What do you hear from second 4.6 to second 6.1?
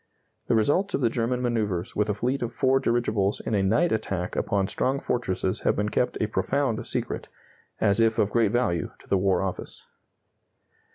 strong fortresses have been